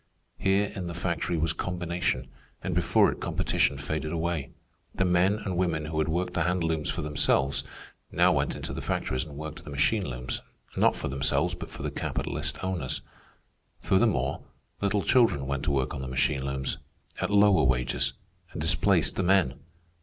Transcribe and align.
Here 0.39 0.71
in 0.73 0.87
the 0.87 0.95
factory 0.95 1.37
was 1.37 1.53
combination, 1.53 2.27
and 2.63 2.73
before 2.73 3.11
it 3.11 3.19
competition 3.19 3.77
faded 3.77 4.11
away. 4.11 4.49
The 4.95 5.05
men 5.05 5.35
and 5.35 5.55
women 5.55 5.85
who 5.85 5.99
had 5.99 6.07
worked 6.09 6.33
the 6.33 6.41
hand 6.41 6.63
looms 6.63 6.89
for 6.89 7.03
themselves 7.03 7.63
now 8.11 8.31
went 8.31 8.55
into 8.55 8.73
the 8.73 8.81
factories 8.81 9.23
and 9.25 9.37
worked 9.37 9.63
the 9.63 9.69
machine 9.69 10.05
looms, 10.05 10.41
not 10.75 10.95
for 10.95 11.07
themselves, 11.07 11.53
but 11.53 11.69
for 11.69 11.83
the 11.83 11.91
capitalist 11.91 12.63
owners. 12.63 13.03
Furthermore, 13.79 14.41
little 14.81 15.03
children 15.03 15.45
went 15.45 15.61
to 15.65 15.71
work 15.71 15.93
on 15.93 16.01
the 16.01 16.07
machine 16.07 16.43
looms, 16.45 16.79
at 17.21 17.29
lower 17.29 17.63
wages, 17.63 18.13
and 18.53 18.59
displaced 18.59 19.17
the 19.17 19.21
men. 19.21 19.53